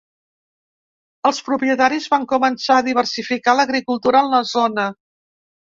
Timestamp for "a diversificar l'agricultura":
2.81-4.27